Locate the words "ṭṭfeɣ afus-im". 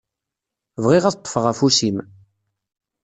1.19-1.97